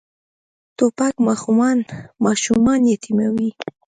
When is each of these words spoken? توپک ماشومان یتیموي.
توپک 0.77 1.13
ماشومان 2.23 2.79
یتیموي. 2.91 3.49